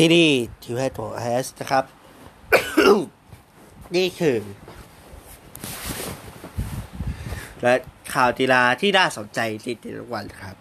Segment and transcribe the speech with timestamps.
[0.00, 1.84] ซีรีส์ทีวีตัวเอสนะครับ
[3.96, 4.38] นี่คือ
[7.62, 7.74] และ
[8.12, 10.56] ข่าวกีฬาที่น่าสนใจในแต่ละวันครับ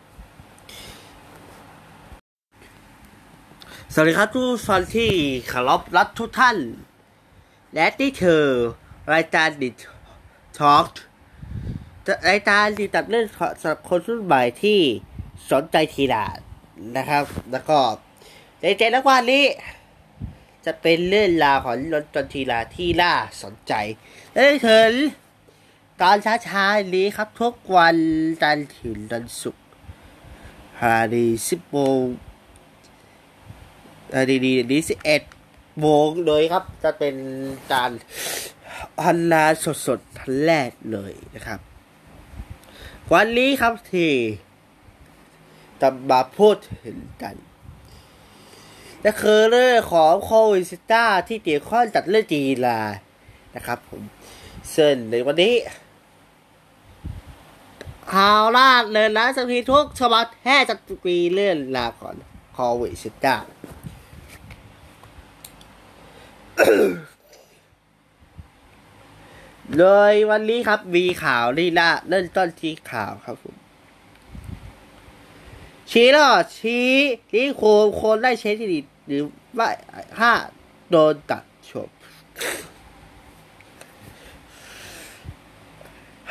[3.93, 5.11] สวัสดีครับทุกท่านที่
[5.47, 6.57] เคารพรักทุกท่าน
[7.73, 8.43] และนี่คือ
[9.13, 9.69] รายการดิ
[10.59, 10.87] ทอล์ก
[12.29, 13.27] รายการที่ตัดเรื่อง
[13.61, 14.79] สำหรับคนรุ่นใหม่ที่
[15.51, 16.25] สนใจทีฬา
[16.97, 17.79] นะครับ แล้วก็
[18.67, 19.45] ในใจละวันนี้
[20.65, 23.73] จะเป็นเรื่องราวของรถจนทีฬาที่น่าสนใจ
[24.31, 24.91] และถึง
[26.01, 27.97] ตอนช้าๆนี้ครับทุกวัน
[28.41, 29.63] จันทร์ถึงวันศุกร์
[30.81, 32.03] ฮาดีสิบโมง
[34.15, 35.21] ฮาดีดีนี้สิบเอ็ด
[35.81, 37.15] โมงเลยครับ จะเป็น
[37.73, 37.91] การ
[38.99, 39.43] พันนา
[39.85, 41.59] สดๆทันแรกเลยนะครับ
[43.13, 44.11] วันนี้ครับที่
[45.81, 47.37] จะมาพูดถึงกัน
[49.05, 52.79] และคือเรื่องของโควิดสิต้าที่เกี่ยวข้องจัดเรื่องจีลา
[53.55, 54.01] นะครับผม
[54.75, 55.55] ซึ่งในวันนี้
[58.13, 60.75] ข่าวล่าเลยนะสักทีทุกฉบับแท้จะ
[61.05, 62.15] ปีเรื่องราวของ
[62.53, 63.35] โควิดสิต้า
[69.77, 73.55] เลยวันนี้ครับมีข่าวนี่ละเริ่มต้นที่ข่าวครับผม
[75.91, 76.89] ชี้ล้วชี้
[77.31, 77.63] ที่โค
[77.99, 79.23] คนได้ใช้ที่ดิ หรือ
[79.57, 79.69] ว่า
[80.17, 80.31] ถ้า
[80.89, 81.89] โดนตัดจบ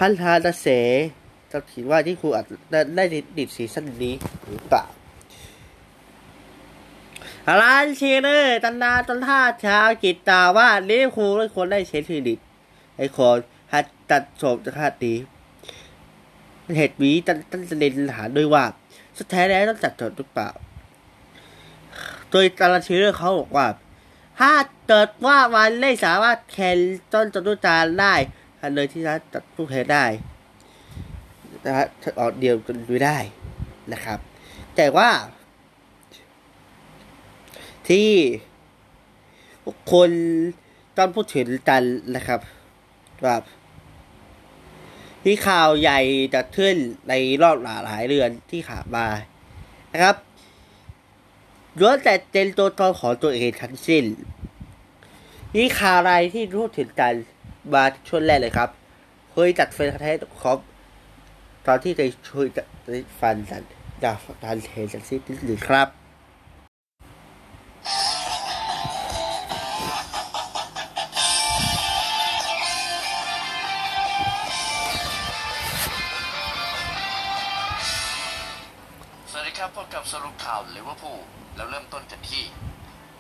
[0.01, 0.67] ฮันทาตเส
[1.53, 2.47] จะถือว่าที่ครูอาจ
[2.97, 3.05] ได้
[3.39, 4.15] ดิดซีซั่นนี้
[4.49, 4.85] หรือเปล่า
[7.61, 12.35] ร้านเชเนอร์ตันดาตันท่าชาวกิตตาว่าลิครูไม่ควรได้ใช้ที่ดิ
[12.97, 13.39] ไอ้คน
[13.73, 15.15] ฮัดตัดจบจะคาดดี
[16.77, 18.65] เหตุนี้ตันตันเดนหาด้วยว่า
[19.19, 20.51] สุดท้ายแล้วต้องจัดจดหรือเปล่า
[22.37, 23.69] โดยตารางชื่อเขาบอกว่า
[24.41, 24.53] ถ้า
[24.89, 26.79] เกิดว่าวันไม่สามารถแคน
[27.13, 28.15] ต้นจตุจารได้
[28.59, 30.05] ทันเลยที่จะจัดผู้แทนได้
[31.67, 31.87] นะฮะ
[32.21, 33.19] ออกเดียวกันดูได้
[33.93, 34.19] นะครับ
[34.77, 35.11] แต่ว่า
[37.89, 38.11] ที่
[39.93, 40.11] คน
[40.97, 41.83] ต้องพูดถึงกัน
[42.17, 42.41] นะครับ
[43.25, 43.43] แบบ
[45.25, 46.01] ที่ข่าวใหญ่
[46.35, 46.77] จะขึ้น
[47.09, 47.13] ใน
[47.43, 49.07] รอบหลายหลายเดือนที่ขามา
[49.93, 50.17] นะครับ
[51.81, 54.05] ล้วนแต่เป็นตัวตนของตัวเองทั้งสิ้น
[55.55, 57.15] นี่ข่าวอะไรที่รู้ถึงกัน
[57.73, 58.69] มาช่วงแรกเลยครับ
[59.31, 60.13] เคยจัดเฟนแท้
[60.43, 60.59] ครบ
[61.67, 62.63] ตอนที่จะช่วยจะ
[63.21, 63.63] ฟันกัน
[64.05, 65.89] จากการเทนสันซิติหรือครับ
[79.65, 81.21] ครับพบกับสรุปข่าวลิเวอร์พูล
[81.57, 82.45] แล้วเริ่มต้นกันที่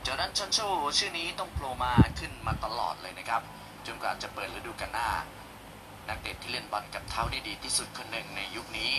[0.07, 0.59] จอร์แดนชันโช
[0.99, 3.43] ชื่อนี้ต้องโผล่มาขึ้นมาตลอดเลยนะครับ
[3.87, 5.09] จนกว่าจะเปิดฤดูกาลหน้า
[6.09, 8.91] นักเตะที่เล่นบอลกับเท้าได้ดีที่สุดคนหนึ่งในยุคนี้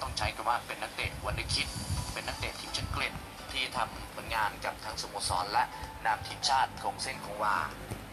[0.00, 1.68] ต้องใช้คำว่าเป็นนักเตะ wonderkid
[2.12, 3.12] เป็นนักเตะทีมชาติอังกฤษ
[3.52, 5.64] ที่ทำผลงานกับทั้งสโมสรและ
[6.06, 7.56] นามทีมชาติคงเส้นคงวา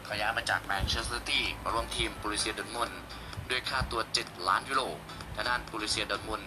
[0.03, 2.91] เขาย้ายมาจากแมนเชสเตอร์ซิตี้มาร่วมทีมบรูเซียดอร์ทมุน
[3.50, 4.81] ด้วยค่าตัว 7 ล้านยูโร
[5.35, 6.41] ทางด้านบรูเซียดอร์ทมุน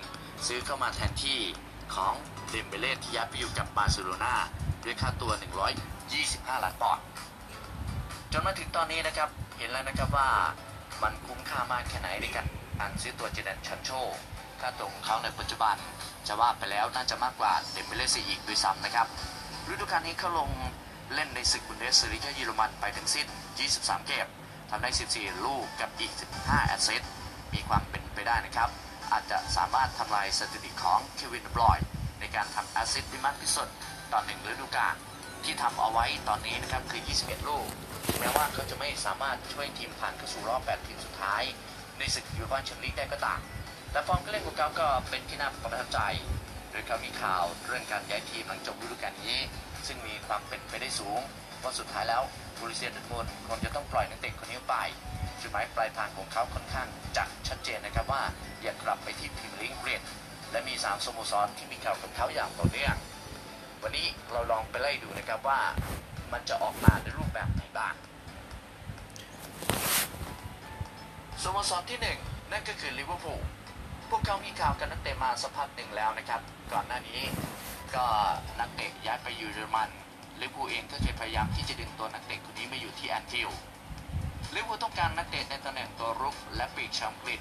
[0.47, 1.41] ซื้อเข้ามาแทนที่
[1.95, 2.15] ของ
[2.50, 4.34] เดมเบเล่ที่ย้ายไปอยู่กับบาร์เซโลนา
[4.84, 5.33] ด้วยค่าตัว
[5.97, 7.05] 125 ล้านปอนด์
[8.33, 9.28] จนมาถึงตอนนี้นะครับ
[9.59, 10.31] เห็นแล้วนะครับว่า
[11.03, 12.47] มันคุ้มค่ามากแค่ไหนในการ
[12.81, 13.91] การซื้อตัวเจดอนซันโช
[14.61, 15.77] ค่าตัวของเขาในปัจจุบัน
[16.27, 19.06] จะว่าไปแล้วน่าจะมากกว่าเดมเบเล่ซีอีกด้วยซ้ำนะครับ
[19.71, 20.50] ฤดูกาลนี้เขาลง
[21.15, 23.27] เล่นในศึกบุนเดสลีกาเยอรมันไปทั้งสิ้น
[23.67, 24.27] 23 เกม
[24.71, 27.11] ทำได้ 14 ลูกกับอีก 15 assist
[27.55, 28.69] มีความเป็นไปได้นะครับ
[29.13, 31.87] อาจจะสามารถทำลายสถิติของเควินบรอยน์
[32.21, 33.69] ในการทำ assist ที่มากที่สุด
[34.13, 34.95] ต่อหนึ่งฤดูกาล
[35.45, 37.67] ที่ทำเอาไว้ตอนนี้นะครับคือ 21 ลูก
[38.19, 41.43] แม้ว่าเขาจะไม่สามารถช่วยทีมผ่านเข้าสู่รอบ 8 ทีมสุดท้าย
[41.99, 43.41] ในศึกยูฟ่าแชมเปี้ยนลีกได้ก็ตาม
[43.91, 46.00] แต่ฟอร์มการเล่นของเขาก็เป็นที่น่าประทับใจ
[46.71, 49.39] โดยเขามีข่าวเรื่องการย้ายทีมหลังจบฤดูกาลนี้
[49.87, 51.21] ซึ่งมีความเป็นไปได้สูง
[51.62, 52.23] ว่าสุดท้ายแล้ว
[52.61, 54.77] บรูเซียดอร์ทมุนคงจะต้องปล่อยนักเตะคนนี้ไป
[55.41, 58.23] จุดหมายปลายทางของเขาค่อนข้างจะชัดเจนนะครับว่า
[58.63, 60.01] อยากกลับไปที่พรีเมียร์ลีกอังกฤษ
[60.51, 62.97] และมีสามสโมสรที่มีข่าวกับเขาอย่างต่อเนื่อง
[63.83, 65.61] วันนี้เราลองไปไล่ดูนะครับว่า
[66.33, 67.95] มันจะออกมาในรูปแบบไหนบ้าง
[71.43, 72.19] สโมสรที่หนึ่ง
[72.51, 73.41] นั่นก็คือลิเวอร์พูล
[74.11, 76.41] พวกเขามีข่าวกับนักเตะมาสักพักหนึ่งแล้วนะครับ
[76.73, 77.21] ก่อนหน้านี้
[77.97, 78.07] ก็
[78.61, 79.91] นักเตะย้ายไปอยู่เยอรมัน
[80.41, 83.61] ลิเวอร์พูลเองก็เคยพยายามที่จะดึงตัวนักเตะคนนี้มาอยู่ที่แอนฟิลด์
[84.55, 87.41] ลิเวอร์พูลต้องการนักเตะในตำแหน่งตัวรุกและปีกชาวอังกฤษ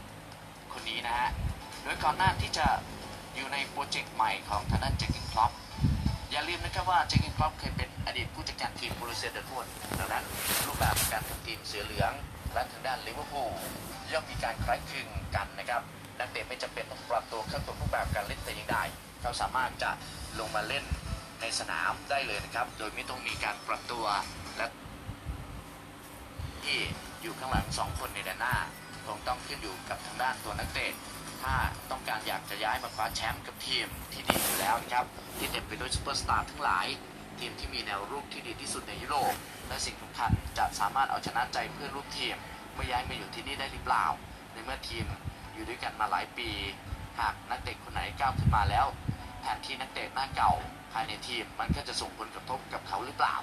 [0.74, 1.30] คนนี้นะฮะ
[1.84, 2.68] โดยก่อนหน้าที่จะ
[3.36, 5.52] อยู่ในโปรเจกต์ใหม่ของทางด้านเจอร์เก้นคล็อป
[6.32, 9.66] อย่าลืมนะครับว่าเจอร์เก้นคล็อปเคยเป็นอดีตผู้จัดการทีมบรูเซียดอร์ทมุน
[10.00, 10.26] ดังนั้น
[10.66, 12.12] รูปแบบการทำทีมเสือเหลือง
[12.54, 13.52] และทางด้านลิเวอร์พูล
[14.12, 15.82] ย่อมมีการคล้ายคลึงกันนะครับ
[16.20, 18.78] นักเตะไม่จำเป็นต้องปรับตัวเข้ากับรูปแบบการเล่นแต่อย่างใด
[19.22, 19.92] เขาสามารถจะ
[20.40, 20.86] ลงมาเล่น
[21.42, 24.06] ในสนามได้เลยนะครับ โดยไม่ต้องมีการปรับตัว
[27.24, 28.56] อยู่ข้างหลังสองคนในแดนหน้า
[29.06, 30.94] คงต้องขึ้นอยู่กับทางด้านตัวนักเตะ
[31.42, 31.54] ถ้า
[31.92, 35.06] ต้องการอยากจะย้ายมาคว้าแชมป์กับทีมที่ดีอยู่แล้วนะครับ
[35.38, 36.88] ที่เต็มไปด้วยซูเปอร์สตาร์ทั้งหลาย
[37.40, 39.34] ทีมที่มีแนวรุกที่ดีที่สุดในยุโรป
[39.68, 42.36] และสิ่งสำคัญจะสามารถเอาชนะใจเพื่อนร่วมทีม
[42.74, 44.06] เมื่อย้ายมาอยู่ที่นี่ได้หรือเปล่า
[44.54, 45.06] ในเมื่อทีม
[45.54, 46.50] อยู่ด้วยกันมาหลายปี
[47.20, 48.86] หากนักเตะคนไหนก้าวขึ้นมาแล้ว
[49.42, 50.52] แทนที่นักเตะหน้าเก่า
[50.94, 53.36] ภายในทีมมันก็จะส่งผลกระทบกับเขาหรือเปล่า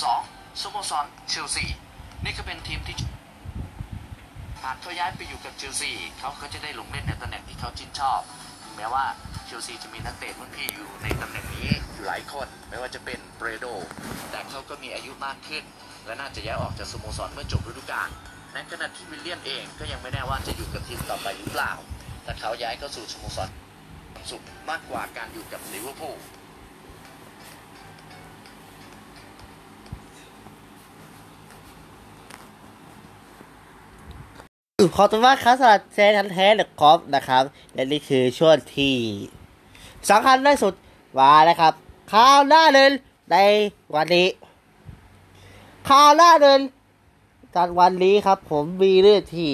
[0.00, 0.60] 2.
[0.62, 1.64] สโมสรเชลซี
[2.24, 2.96] นี่ก็เป็นทีมที่
[4.62, 8.20] หากเขาย้ายไปอยู่กับเชลซีเขาก็จะได้ลงเล่นในตำแหน่งที่เขาชื่นชอบ
[8.76, 9.04] แม้ว่า
[9.44, 13.66] เชลซีจะมีนักเตะรุ่นพี่อยู่ในตำแหน่งนี้อยู่หลายคน ไม่ว่าจะเป็นเบรโด
[14.30, 15.64] แต่เขาก็มีอายุมากขึ้น
[16.06, 18.08] และน่าจะย้ายออกจากสโมสรเมื่อจบฤดูกาล
[18.54, 21.72] ในขณะที่วิลเลียมเองก็ยังไม่แน่ว่าจะอยู่กับทีมต่อไปหรือเปล่า
[22.24, 23.48] ถ้าเขาย้ายเข้าสู่สโมสร
[24.30, 26.16] สุขมากกว่าการอยู่กับลิเวอร์พูล
[34.82, 37.44] ขอบคุณมากครับสำหรับแซนแท้เดอะคอฟนะครับ
[37.74, 38.96] และนี่คือช่วงที่
[40.08, 40.74] สำคัญที่สุด
[41.18, 41.74] มาแล้วครับ
[42.12, 42.92] ข่าวหน้าเดิน
[43.30, 43.36] ใน
[43.94, 44.28] วันนี้
[45.88, 46.60] ข่าวหน้าเดิน
[47.54, 49.50] ตอนวันนี้ครับ ผมมีเรื่องที่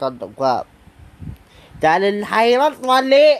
[0.00, 0.54] ตอนบอกว่า
[1.82, 3.30] จะเดินไทยรัฐวันนี้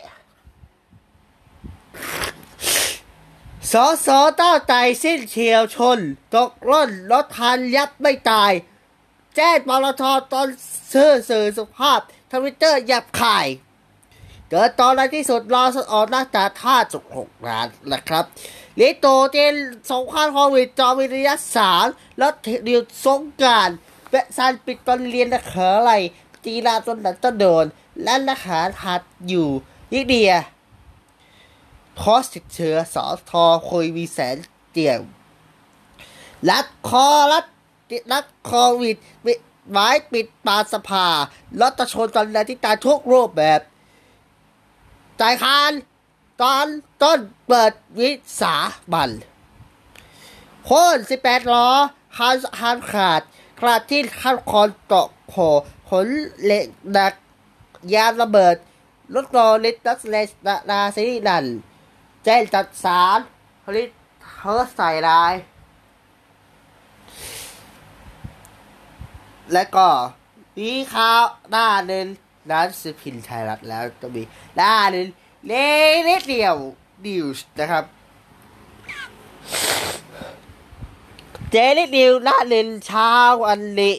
[3.73, 5.99] สอสอเต้าไตสิ้นเฉียวชน
[6.35, 8.53] ตกร่นรถทันยับไม่ตาย
[9.37, 10.02] แจ้งปตท
[10.32, 10.46] ตอน
[10.93, 12.00] ซื่อสื่อสุภาพ
[12.32, 13.46] ทวิตเตอร์หยับข่าย
[14.50, 18.25] เกิดตอนในที่สุดรอสออกหน้าจาท่าจุกหกล้านนะครับ
[18.81, 19.55] ลิโตเจน
[19.90, 21.87] สงครามโควิดจอวิทยาสาร
[22.19, 22.32] แล้ว
[22.64, 23.70] เดียวสงการ
[24.11, 25.93] เวะซันปิดตอนเรียนนักเขออะไร
[26.44, 27.64] จีราจนดันต้นโดน
[28.02, 29.49] และนักหาหัดอยู่
[29.93, 30.32] ยิเดีย
[32.02, 34.37] คอสติดเชื้อสอทอคุยวีแสน
[34.73, 35.00] เจียว
[36.49, 37.46] รัดคอรัด
[38.12, 39.39] รัดโควิดปิด
[39.71, 41.06] ไม้ปิดปาสภา
[41.61, 43.61] รัตชนตอนแรกที่ตายทุกรูปแบบ
[45.21, 45.73] จ่ายคาน
[46.43, 46.67] ตอน
[47.03, 47.19] ต้น
[47.49, 48.11] เปิดวิ
[48.41, 48.55] สา
[48.93, 49.11] บัน
[50.65, 51.69] โคนสิบแปดล้อ
[52.17, 53.21] คันคันขาด
[53.61, 55.35] ขาดที่คันคอนตกโผ
[55.89, 56.06] ขน
[56.43, 56.67] เหล็ก
[56.97, 57.15] ดัก
[57.94, 58.56] ยานระเบิด
[59.15, 60.31] รถโรลิตตัสเลส
[60.71, 61.44] นาซีนัน
[62.25, 63.19] แจ้งจัดสาร
[63.65, 63.89] ผลิต
[64.37, 65.35] เฮอใส่ลาย
[69.53, 69.89] และก็
[70.59, 72.06] มีข่าวหน้าหนึ่ง
[72.50, 74.23] ร้นสือพิมพ์ไทยรัฐแล้วจะมี
[74.56, 75.06] หน้าหนึ่ง
[75.47, 76.56] เล็กเดียว
[77.05, 77.85] นิวส์นะครับ
[81.50, 83.11] เจลิดิวหน้าหนึ่งเช้า
[83.44, 83.97] วันนี้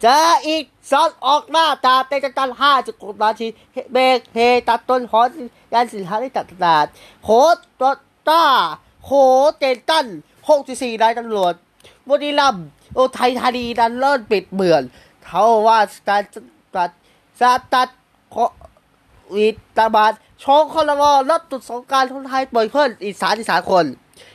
[0.00, 3.46] เจออีกซอนออกหน้าตาเตจตันห้าจุดกนาที
[3.92, 4.38] เบรกเฮ
[4.68, 5.28] ตัดต้นหอน
[5.72, 6.86] ยันสินค้าที่ตัดตลาด
[7.24, 7.84] โคตร
[8.28, 8.44] ต้า
[9.04, 9.10] โค
[9.58, 10.06] เตตัน
[10.48, 11.54] หกสี่นายตำรวจ
[12.08, 14.80] บุรีรัมย์ โอไทยธานีดันเลิศปิดเมือง
[15.24, 15.78] เขาว่า
[16.08, 16.22] การ
[16.76, 16.90] ตัด
[17.40, 17.42] ส
[17.74, 17.88] ตัด
[18.30, 18.36] โค
[19.36, 23.84] วิดตาบาดช่องคอรมอลดตุดสงการคนไทยปล่อยเพิ่มอีกสามสิบสามคน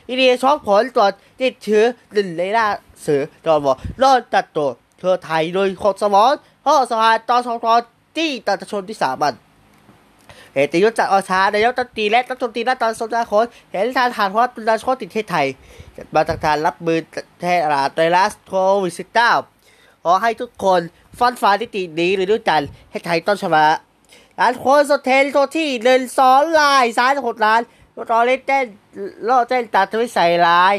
[0.08, 2.66] อินเดียช่องผลตรวจติดเชื้อหนึ่งในหน้า
[3.02, 3.72] เสือตอมอ
[4.02, 6.32] รอดตัดตัวเธอไทยโดยคนสมอง
[6.64, 7.74] พ่อสภาตอนสองทอ
[8.16, 9.34] ที่ตัดชนที่สาบัน
[10.54, 15.46] เหตุยุทธจักรอชานายกตันตีและรัฐมนตีนัตอนสมนาคตเห็นทานฐานเพราะตุลาชติดเทศไทย
[16.14, 16.98] มาตรการรับมือ
[17.40, 19.32] แทนราไตรัสโควิดสิบเก้า
[20.04, 20.80] ขอให้ทุกคน
[21.18, 23.66] ฟันฝ่าทิฏฐินี้หรือด้วยกันให้ไทยต้นชนะ
[24.40, 27.60] ร้านโคนสเทนตัวที่เดินสอนลายสายหดล้าน
[28.10, 28.64] รอเล่นเต้น
[29.28, 30.74] ล่อเต้นตัดทวิใส่ลาย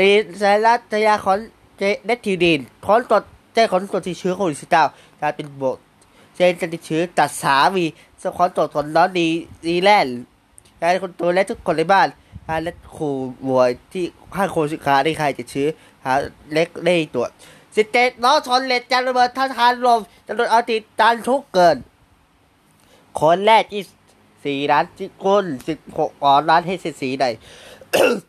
[0.00, 1.38] รีสายรัฐยาขอน
[1.78, 3.22] เจเนทิวดินขอนตรวจ
[3.54, 4.84] แจ้ขอนตรวจติดเชื้อโควิดสิบเก้า
[5.20, 5.78] การเป็นบท
[6.36, 7.84] เจนจะติดเชื้อตัดสามี
[8.22, 9.28] สขอนตรวจผลร้อนดี
[9.66, 10.16] ดีแลนด์
[10.80, 12.08] การคนตัวและทุกคนในบ้าน
[12.46, 13.10] การและครู
[13.48, 15.68] บวยที่ข้างโคสิคาได้ใครจะเชื้อ
[16.04, 16.12] หา
[16.52, 17.30] เล็กได้ตรวจ
[17.74, 21.76] สิเจ็ดน้องชนเล็ดจานระเบิดท่าทานลมจำนวนเอาติดตันทุกเกิน
[23.20, 23.82] คนแรกที่
[24.44, 27.28] สี่ล้านที่คนสิบหกอ่อนล้านให้สิสี่ได้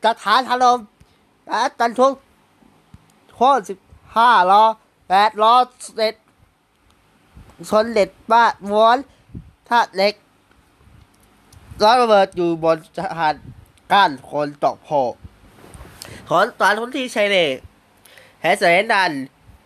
[0.06, 0.80] สถานถล่ม
[1.48, 2.14] และตันทุก
[3.38, 3.80] ข้อสิบ
[4.18, 4.64] ห้าล้อ
[5.10, 5.56] แปดล้อ
[5.96, 6.16] เสร็จ
[7.70, 8.98] ชนเล็ดบ้าม้วน
[9.70, 10.14] ท่าเล็ก
[11.84, 13.36] ร้อระเบิดอยู่บนสะพาน
[13.92, 14.90] กั้นคนตกโพ
[16.30, 17.46] ขอนตอนทุนที่ชัยเล่
[18.42, 19.12] แฮสเซนดัน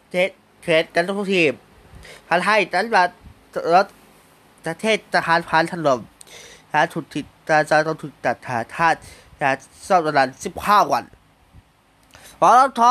[0.09, 0.29] เทส
[0.61, 1.53] เทสกันทุกทีม
[2.27, 3.09] ทันให้ตันบัด
[3.73, 3.87] รถ
[4.65, 5.99] ประเทศจะหารพันถล่ม
[6.73, 8.97] นะถูกติดจะจะต้องถูกตัดหาธาตุ
[9.41, 9.49] นะ
[9.87, 11.03] ซ่อมนานสิบห้าวัน
[12.39, 12.81] ปตท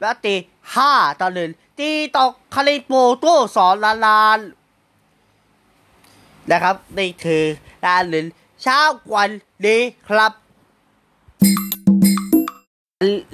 [0.00, 0.34] และตี
[0.76, 4.38] ห้าต่อหนึ่งตีตกคาริโปโต้สอนลานลาน
[6.50, 7.44] นะครับนี่คือ
[7.84, 8.26] การหนึ่ง
[8.62, 8.78] เช้า
[9.14, 9.30] วัน
[9.66, 10.32] นี้ครับ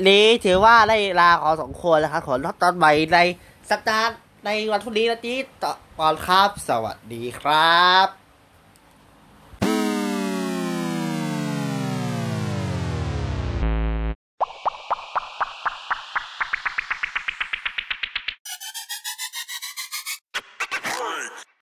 [0.08, 3.18] นี้ถือว่าได้ลาขอสองคนแล้วครับ ขอรับตอนใหม่ใน
[3.70, 4.08] สัปดาห์
[4.44, 8.21] ในวันพรุ่งนี้นะจีต่อก่อนครับ สวัสดีครับ